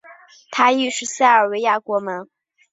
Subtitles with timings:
[0.49, 2.27] 他亦是塞尔维亚国门。